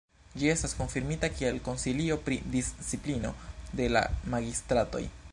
Ĝi 0.41 0.47
estas 0.51 0.71
konfirmita 0.77 1.27
kiel 1.41 1.59
konsilio 1.67 2.17
pri 2.29 2.37
disciplino 2.55 3.33
de 3.81 3.91
la 3.97 4.03
magistratoj. 4.35 5.03